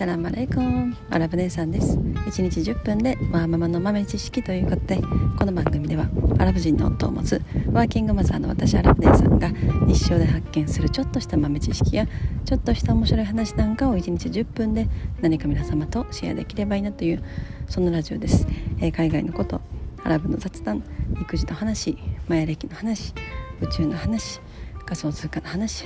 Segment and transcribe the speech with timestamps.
[0.00, 1.98] サラマレイコンアラブ姉さんです。
[1.98, 5.02] 1日10分でワーママの豆知識ということで
[5.38, 6.08] この番組では
[6.38, 9.50] アラブ人の夫を持つワーキングマザーの私アラブ姉さんが
[9.86, 12.06] 日常で発見するちょっとした豆知識や
[12.46, 14.88] ちょっとした面白い話なんかを1日10分で
[15.20, 17.22] 何か皆様とシェアできればいいなという
[17.68, 18.46] そんなラジオです、
[18.78, 19.60] えー、海外のこと
[20.02, 20.82] アラブの雑談
[21.20, 23.12] 育児の話マヤ歴の話
[23.60, 24.40] 宇宙の話
[24.86, 25.84] 仮想通貨の話、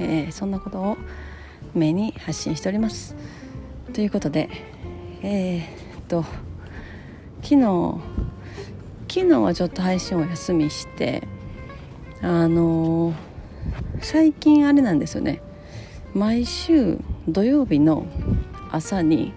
[0.00, 0.96] えー、そんなことを
[1.72, 3.14] メに発信しております。
[3.94, 4.48] ということで
[5.22, 5.66] えー、っ
[6.08, 6.24] と
[7.42, 8.00] 昨日
[9.08, 11.22] 昨日はちょっと配信を休みして
[12.20, 13.14] あのー、
[14.00, 15.40] 最近あれなんですよね。
[16.12, 18.06] 毎週土曜日の
[18.72, 19.32] 朝に、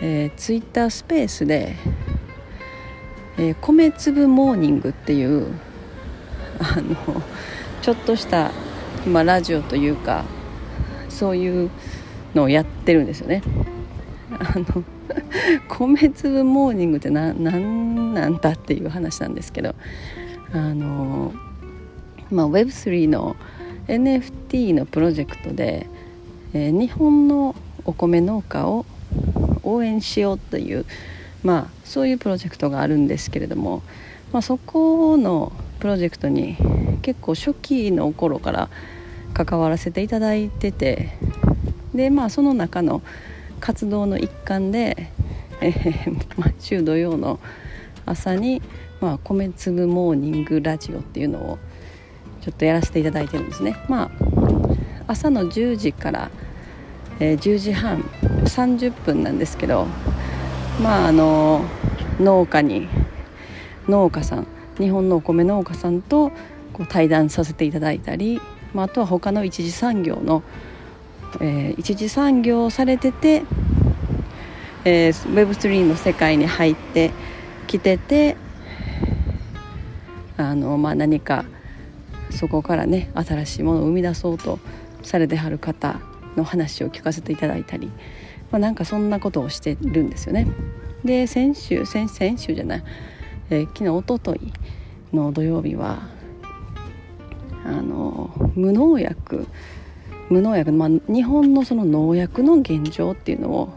[0.00, 1.74] えー、ツイッタースペースで、
[3.38, 5.52] えー、米粒モーニングっていう
[6.60, 7.20] あの
[7.82, 8.52] ちょっとした、
[9.08, 10.24] まあ、ラジオというか
[11.08, 11.70] そういう
[12.36, 13.42] のをやってるんですよね。
[14.30, 14.84] あの
[15.68, 17.42] 米粒モーニングって何
[18.14, 19.74] なんだっていう話なんですけど
[20.52, 21.32] あの、
[22.30, 23.36] まあ、Web3 の
[23.88, 25.86] NFT のプロジェクトで、
[26.52, 28.84] えー、日本のお米農家を
[29.62, 30.84] 応援しようという、
[31.42, 33.82] まあ、そういうプロジェクトがあるんですけれども、
[34.32, 36.56] まあ、そこのプロジェクトに
[37.02, 38.68] 結構初期の頃から
[39.34, 41.16] 関わらせていただいてて
[41.96, 43.02] でまあその中の
[43.60, 45.10] 活動の一環で、
[45.60, 47.40] えー、毎週土曜の
[48.04, 48.62] 朝に、
[49.00, 51.58] まあ、米粒モーニングラジオっていうのを
[52.42, 53.76] ちょっとやらせていただいてるんですね。
[53.88, 54.10] まあ、
[55.08, 56.30] 朝の10時から、
[57.18, 58.02] えー、10時半
[58.44, 59.86] 30分なんですけど
[60.82, 61.64] まああの
[62.20, 62.88] 農家に
[63.88, 64.46] 農家さん
[64.78, 66.30] 日本のお米農家さんと
[66.72, 68.40] こう対談させていただいたり、
[68.74, 70.42] まあ、あとは他の一次産業の
[71.40, 73.42] えー、一次産業をされてて、
[74.84, 77.10] えー、Web3 の世界に入って
[77.66, 78.36] きてて
[80.36, 81.44] あの、まあ、何か
[82.30, 84.58] そこからね新しいものを生み出そうと
[85.02, 86.00] されてはる方
[86.36, 87.88] の話を聞かせていただいたり、
[88.50, 90.46] まあ、なんかそんなことをしてるんですよね。
[91.04, 92.84] で先週先先週じゃない、
[93.50, 94.52] えー、昨日おととい
[95.12, 96.08] の土曜日は
[97.64, 99.46] あの無農薬
[100.28, 103.72] 無農薬、まあ、日本のその農薬の現状っていうのを、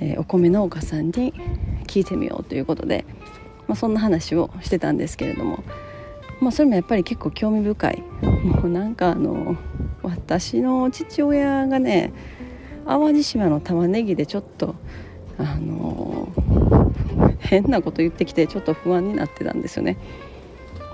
[0.00, 1.32] えー、お米農家さんに
[1.86, 3.04] 聞いてみようということで、
[3.66, 5.64] まあ、そんな話をしてたんですけれども、
[6.40, 8.02] まあ、それもやっぱり結構興味深い
[8.44, 9.56] もうなんかあの
[10.02, 12.12] 私の父親がね
[12.86, 14.74] 淡路島の玉ねぎでちょっと
[15.38, 16.28] あの
[17.38, 19.96] 変なこと言ってきてちょっと不安になってたんですよね。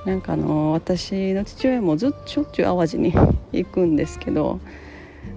[0.04, 3.15] なんかあの私の父親もずっとしょっちゅう淡路に
[3.53, 4.60] 行くんですけど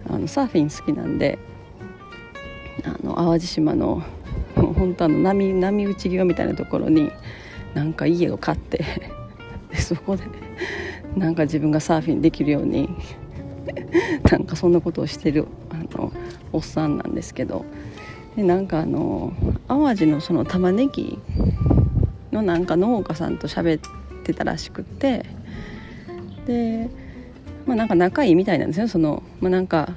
[0.10, 1.40] あのサーフィン好きなんで
[2.84, 4.04] あの淡路島の
[4.56, 7.12] 本当あの波波打ち際みたいなところに
[7.74, 8.84] なんか家を買って
[9.72, 10.24] でそこで
[11.16, 12.90] なんか自分がサーフィンできるように
[14.30, 16.12] なんかそんなことをしてるあの
[16.52, 17.64] おっさんなんですけど
[18.36, 19.32] でなんかあの
[19.68, 21.20] 淡路のその玉ねぎ
[22.34, 23.97] のなんか農家さんと喋って
[24.32, 25.26] ってたらしくて。
[26.46, 26.90] で
[27.66, 28.88] まあなんか仲いいみたいなんですよ。
[28.88, 29.90] そのまあなんか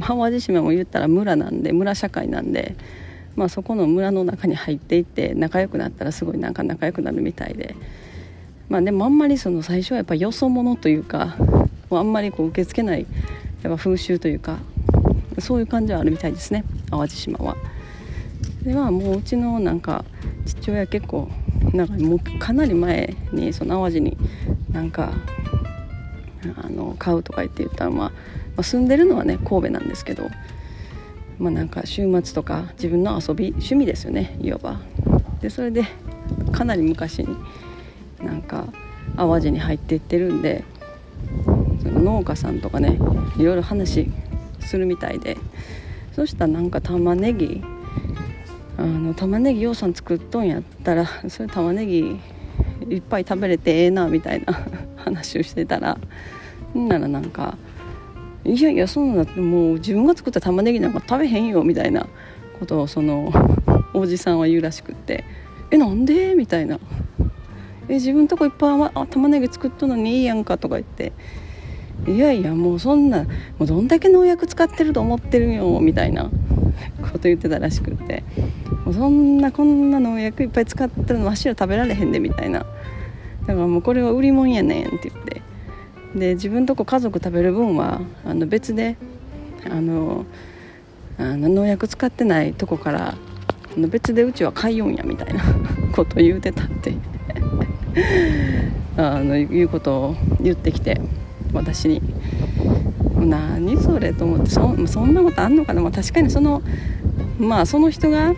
[0.00, 2.74] 淡路島も言ったら村なんで村社会なんで、
[3.36, 7.76] まあ、そこの村の中に入っていって仲良くなったらすごいなんか仲良くなるみたいで。
[8.70, 11.36] まあでもあんまりその最初はやっぱよそ者というか
[11.90, 13.06] あんまりこう受け付けない
[13.62, 14.60] やっぱ風習というか
[15.38, 16.64] そういう感じはあるみたいですね。
[16.90, 17.56] 淡路島は。
[18.62, 20.06] ではもううちのなんか
[20.46, 21.28] 父親結構
[21.72, 24.16] なんかもうかなり前にその淡路に
[24.72, 25.12] なんか
[26.62, 28.14] あの買うとか言って言ったら、まあ、ま
[28.58, 30.28] あ、住んでるのはね神戸なんですけど、
[31.38, 34.80] まあ、なんか週末とか自分の遊び趣味ですよねいわば。
[35.40, 35.84] でそれで
[36.52, 37.36] かなり昔に
[38.22, 38.66] なんか
[39.16, 40.64] 淡路に入っていってるんで
[41.82, 42.98] その農家さんとかね
[43.38, 44.08] いろいろ話
[44.60, 45.36] するみたいで
[46.14, 47.62] そしたらなんか玉ねぎ
[48.82, 52.18] あの玉ねぎようさん作っとんやったら それ玉ねぎ
[52.90, 54.58] いっぱい食べれてええなみたいな
[54.96, 55.98] 話をしてたら
[56.76, 57.56] んならなんか
[58.44, 62.08] 「いやいやそんなってもう自分が作った玉ねぎなんか食べへんよ」みたいな
[62.58, 63.32] ことをその
[63.94, 65.22] おじさんは言うらしくって
[65.70, 66.80] 「えなんで?」みたいな
[67.88, 71.12] 「え自分とこいっぱいあ玉ねぎ作っとんのにいいやんか」とか言って
[72.10, 73.28] 「いやいやもうそんなも
[73.60, 76.28] うどんだけ農薬使ってると思ってるよ」みたいな
[77.00, 78.24] こと言ってたらしくって
[78.92, 82.60] そんなこんな農薬いっぱい使ってるのわしら食べられへんでみたいな。
[82.60, 82.66] だ
[83.54, 85.42] からもうこれは売り物やねんって言って。
[86.14, 88.96] で自分とこ家族食べる分はあの別で
[89.64, 90.26] あの
[91.18, 93.14] あの農薬使ってないとこから
[93.76, 95.42] あの別でうちは買いよんやみたいな
[95.94, 96.94] こと言うてたって。
[98.96, 101.00] あのいうことを言ってきて
[101.52, 102.02] 私に。
[103.26, 106.62] 何それと思ってそそんなことあんのかな、まあ、確かにその
[107.38, 108.34] まあその人が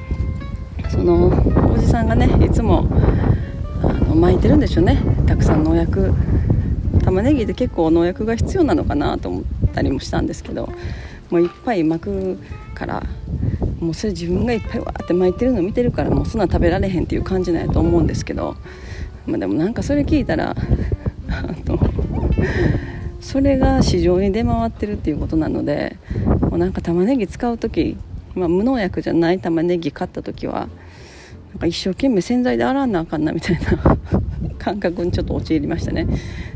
[0.94, 1.26] その
[1.74, 2.86] おじさんがねいつも
[3.82, 5.02] あの巻いてるんでしょうね。
[5.26, 6.14] たくさん農薬
[7.02, 9.44] 玉ねぎって結構農薬が必要なのかなと思っ
[9.74, 10.72] たりもしたんですけど
[11.30, 12.38] もういっぱい巻く
[12.74, 13.02] から
[13.80, 18.56] もうそれ自分がいっぱいわーって巻いてるの見てるからもうそんな食べられへんっていう感じなんやと思うんですけど、
[19.26, 20.54] まあ、でもなんかそれ聞いたら
[21.28, 21.78] あの
[23.20, 25.96] それが市場に出回ってるっていうことなので
[26.40, 27.96] もうなんか玉ねぎ使う時、
[28.34, 30.68] まあ、無農薬じゃない玉ねぎ買った時は
[31.50, 33.98] なんか一生懸命洗剤で洗わなあかんなみたいな
[34.58, 36.06] 感覚にちょっと陥りましたね。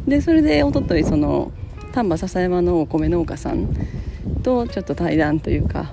[0.06, 1.52] でそれでおとといその
[1.92, 3.69] 丹波篠山のお米農家さん
[4.42, 5.92] とちょっと対談というか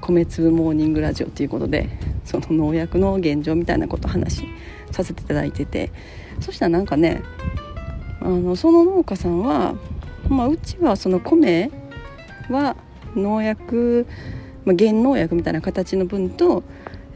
[0.00, 1.88] 米粒モーニングラジオということで
[2.24, 4.44] その農薬の現状みたいなことを話
[4.90, 5.90] させていただいてて
[6.40, 7.22] そしたらなんかね
[8.20, 9.74] あのその農家さんは、
[10.28, 11.70] まあ、うちはその米
[12.50, 12.76] は
[13.14, 14.06] 農薬、
[14.66, 16.62] まあ、原農薬みたいな形の分と、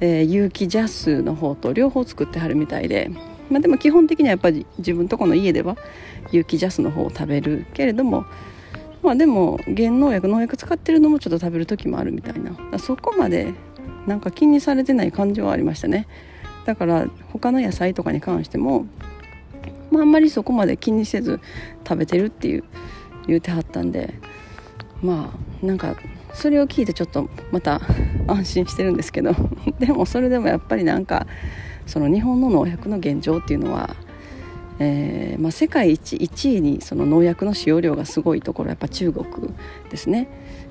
[0.01, 3.11] えー、有機ジャスの方と両方作ってはるみたいで、
[3.51, 5.77] まあ、でも基本的にはやっぱり自分とこの家では
[6.31, 8.25] 有機ジャスの方を食べるけれども
[9.03, 12.79] まあでも原農薬農薬使ってるのもちょっと食べる時もあるみたいな。
[12.79, 13.55] そこまで
[14.07, 16.07] なんか気にされてない感じはありましたね。
[16.67, 18.87] だから他の野菜とかに関しても、
[19.91, 21.41] まあ、あんまりそこまで気にせず
[21.89, 22.65] 食べてるっていう
[23.27, 24.15] 言うてはったんで
[25.03, 25.33] ま
[25.63, 25.97] あなんか
[26.35, 27.81] それを聞いてちょっとまた
[28.27, 29.35] 安心してるんですけど
[29.79, 31.27] でもそれでもやっぱりなんか
[31.87, 33.97] その日本の農薬の現状っていうのは
[34.83, 39.27] えーまあ、世界一1位にその農薬の使用量がすごいところやっぱ中国
[39.91, 40.27] ですね。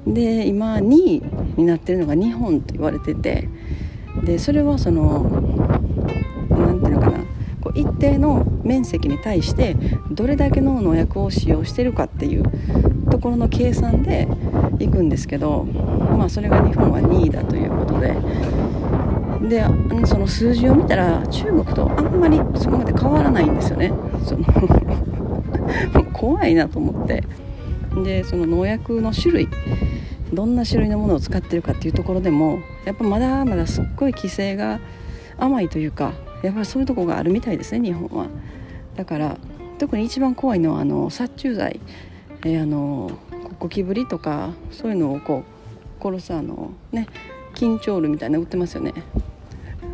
[0.08, 1.24] で今2位
[1.58, 3.48] になってるのが日本と言われてて
[4.24, 5.30] でそれはその
[6.50, 7.20] 何ていうのかな
[7.76, 9.76] 一定の面積に対して
[10.10, 12.44] どれだけの農薬を使用してるかっていう
[13.12, 14.28] ところの計算で
[14.80, 18.16] いくんですけど、まあ、それが日本は2位だということで
[19.48, 19.64] で
[20.06, 23.92] その数字を見たら中国とあんまりそこまで変わらないんですよね。
[24.24, 24.44] その
[26.14, 27.24] 怖いなと思って。
[28.04, 29.48] でその農薬の種類
[30.31, 34.80] どんな種類のものを使ってるかっていうところでもやっぱまだまだすっごい規制が
[35.38, 38.28] 甘いというかやっぱりそういうとこがあるみたいですね日本は。
[38.96, 39.38] だから
[39.80, 41.80] 特に一番怖いのはあの殺虫剤、
[42.44, 43.12] えー、あの
[43.60, 45.44] ゴキブリとかそういうのをこ
[46.00, 47.08] う殺すあのね
[47.56, 48.94] 緊張ルみたいな売ってますよね。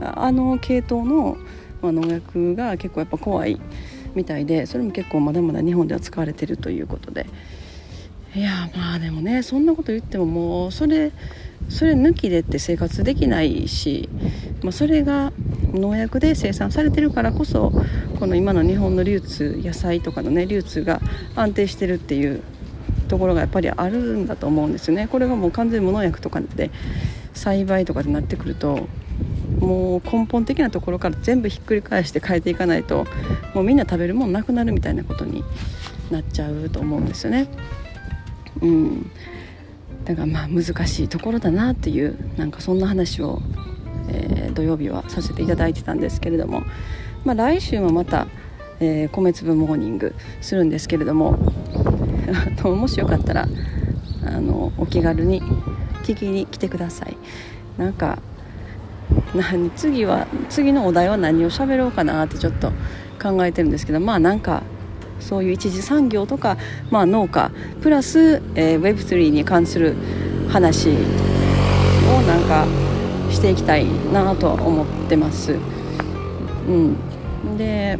[0.01, 1.37] あの系統の、
[1.81, 3.59] まあ、農薬が結構やっぱ怖い
[4.13, 7.25] みたいでそれも結構まだまだ日本では使われてるということで。
[8.35, 11.13] いやまあでもねそんなこと言ってももうそれ
[11.69, 14.09] それ抜きでって生活できないし、
[14.61, 15.31] まあ、それが
[15.71, 17.71] 農薬で生産されてるからこそ
[18.19, 20.99] この今の日本の流通野菜とかのね流通が
[21.35, 22.43] 安定してるっていう
[23.05, 26.71] ところがやっぱりあるんだと思うんですよねこれがもう完全に無農薬とかで
[27.33, 28.87] 栽培とかになってくると
[29.59, 33.05] もう根本的なところから全部ひっくり返して変えていかないと
[33.53, 35.43] もうみんな食べるもんなくなるみたいなことに
[36.11, 37.47] なっちゃうと思うんですよね。
[38.61, 39.11] うん、
[40.05, 43.41] だからまあ難しいところだなっていうなんかそんな話を、
[44.09, 46.63] えー、土曜日はさせていただいてたんですけれども、
[47.25, 48.27] まあ、来週もまた、
[48.79, 51.37] えー、米粒モーニングするんですけれども
[52.63, 53.47] もしよかったら
[54.25, 55.41] あのお気軽に
[56.03, 57.17] 聞きに来てください
[57.77, 58.19] なんか
[59.35, 62.71] 何次は次のお題は何を喋ろうかなってちょっと
[63.21, 64.63] 考えてるんですけどまあなんか
[65.19, 66.57] そういう一次産業とか、
[66.91, 67.51] まあ、農家
[67.81, 69.95] プラス、えー、Web3 に関する
[70.49, 70.93] 話を
[72.23, 72.65] なんか
[73.31, 75.53] していきたいなとは思ってます。
[76.67, 77.97] うん、で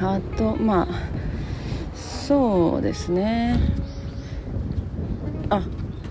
[0.00, 1.23] あとまあ
[2.26, 3.60] そうですね。
[5.50, 5.60] あ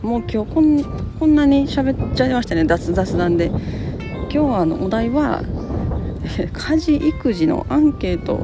[0.03, 0.83] もう今日こん
[1.19, 2.65] こんなに喋っちゃいましたね。
[2.65, 3.47] 雑雑談で。
[3.47, 5.41] 今日はあのお題は
[6.53, 8.41] 家事育児のアンケート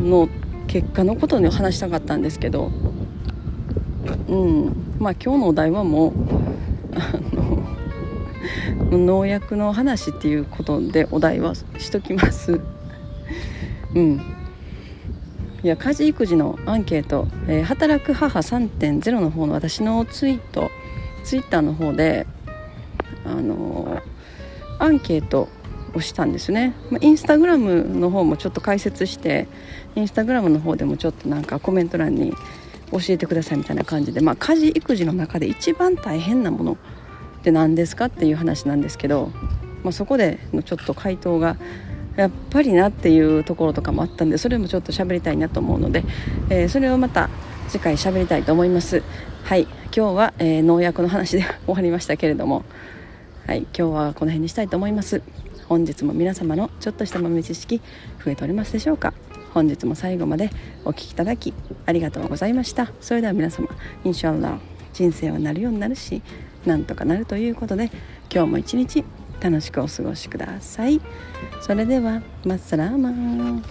[0.00, 0.30] の
[0.66, 2.70] 結果のことに話したかったんですけど。
[4.26, 4.72] うん。
[4.98, 6.12] まあ今日のお題はもう
[6.94, 7.12] あ
[8.90, 12.62] の農薬の話っていうことでお題はしときます。
[13.94, 14.35] うん。
[15.66, 20.70] いや家事育児のアンケート、えー、働く母3.0の方の私のツイート
[21.24, 22.24] ツイッターの方で
[23.24, 24.02] あのー、
[24.78, 25.48] アンケート
[25.92, 29.48] をしたんですね、インスタグラムの方もちょっと解説して
[29.96, 32.32] インスタグラムの方でもちょっとなんかコメント欄に
[32.92, 39.32] 教えてくださいみたいな感じで、まあ、家事育児の中で一番大変なものって何ですかっていう話なんですけど、
[39.82, 41.56] まあ、そこでのちょっと回答が
[42.16, 46.04] やっぱりなっていうところとかもあったんでそれもちょっと喋りたいなと思うので、
[46.50, 47.28] えー、それをまた
[47.68, 49.02] 次回喋りたいと思います。
[49.42, 49.62] はい。
[49.62, 52.64] 今日は、えー、農薬の話で終わりましたけれども。
[53.46, 53.62] はい。
[53.62, 55.22] 今日はこの辺にしたいと思います。
[55.68, 57.80] 本日も皆様のちょっとした豆知識
[58.24, 59.14] 増えておりますでしょうか。
[59.52, 60.50] 本日も最後まで
[60.84, 61.54] お聴きいただき
[61.86, 62.92] ありがとうございました。
[63.00, 63.68] それでは皆様
[64.04, 64.58] インシャアラ
[64.92, 66.22] 人生はなるようになるし
[66.64, 67.90] なんとかなるということで
[68.32, 69.04] 今日も一日
[69.40, 71.00] 楽しくお過ごしください。
[71.60, 73.62] それではマッサラーマン。